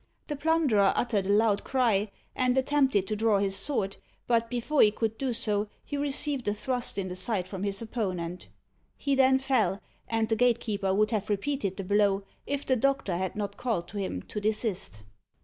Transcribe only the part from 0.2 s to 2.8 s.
The plunderer uttered a loud cry, and